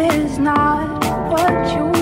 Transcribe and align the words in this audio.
is 0.00 0.38
not 0.38 1.04
what 1.30 1.74
you 1.74 1.97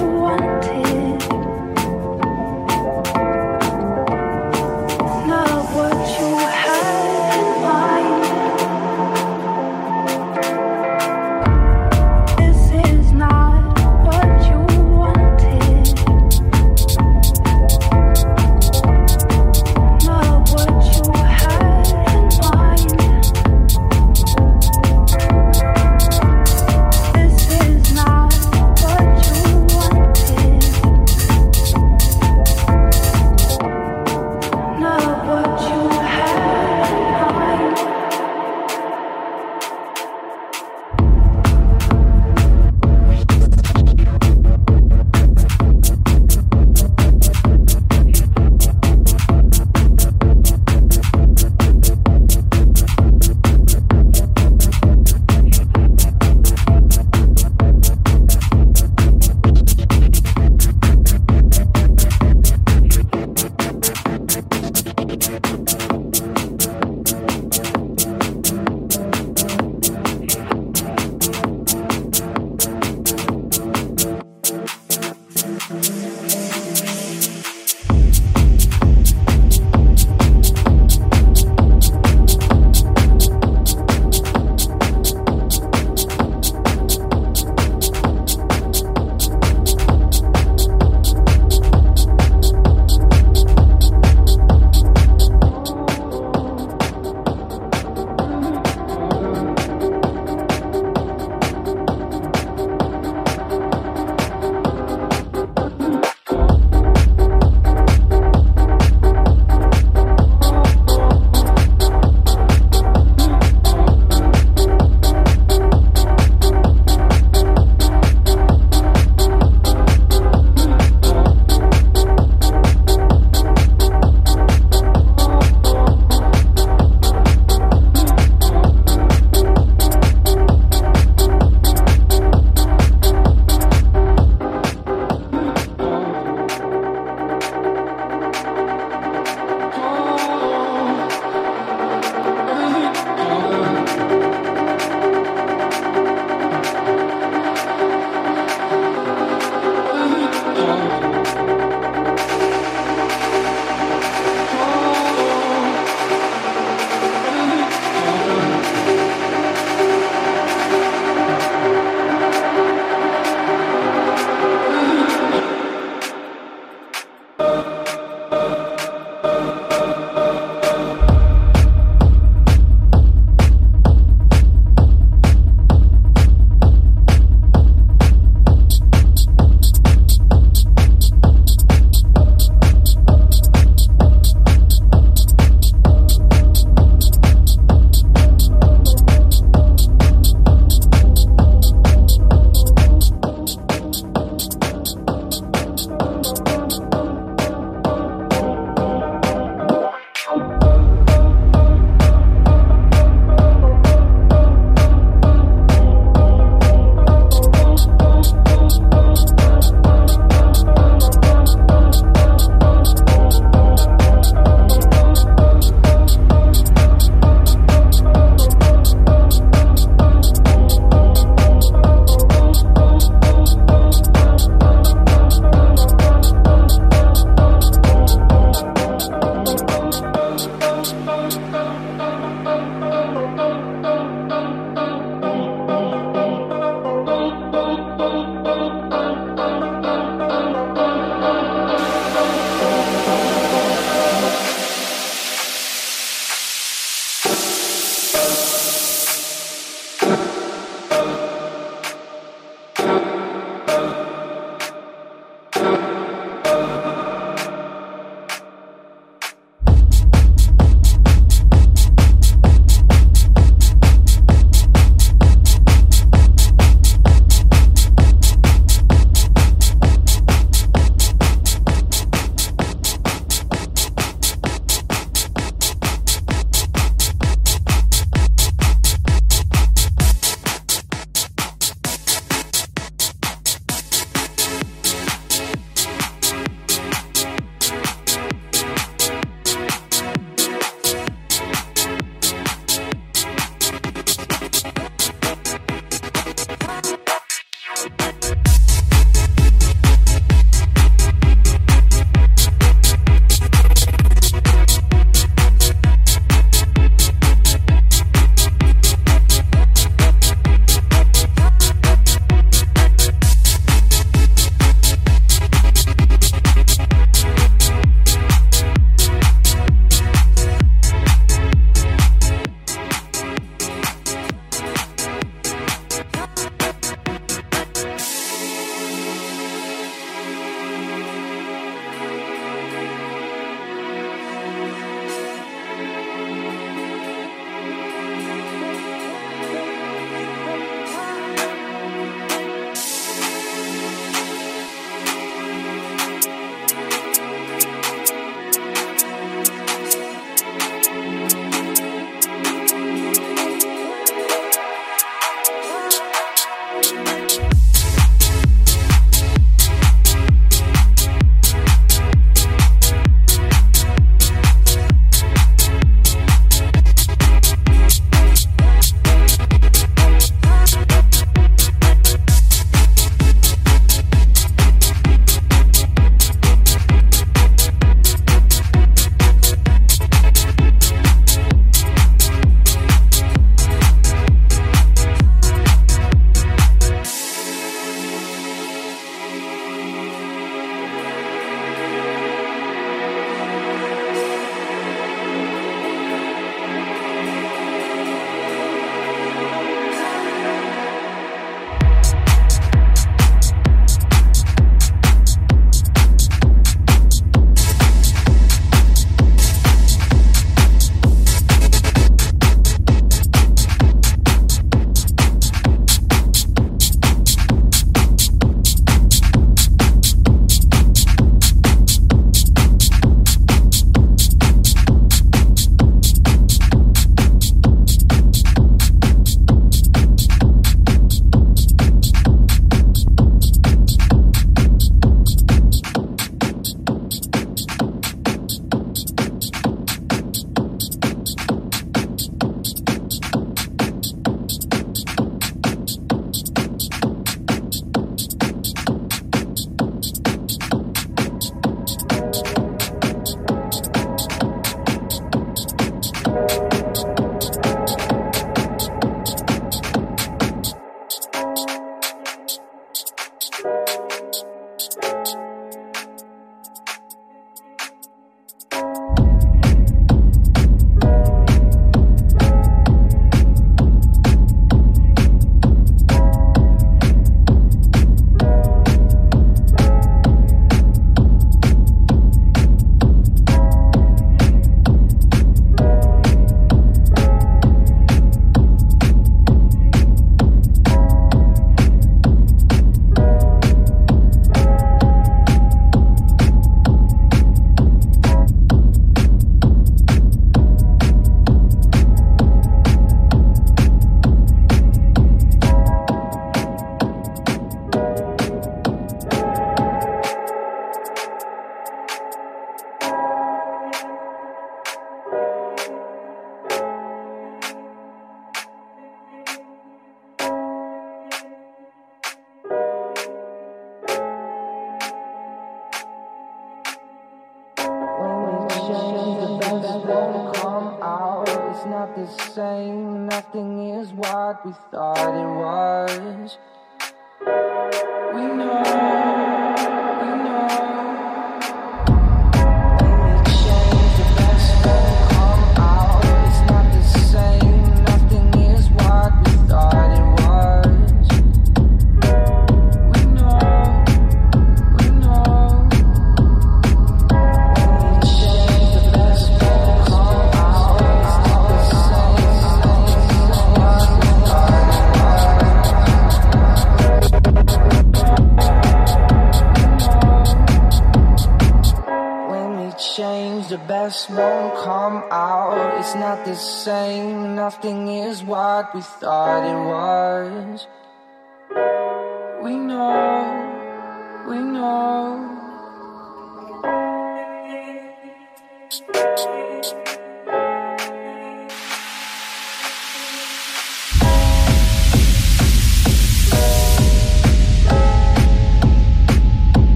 we 578.96 579.02
thought 579.02 579.35